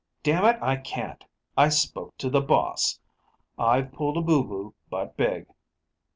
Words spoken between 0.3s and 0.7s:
it,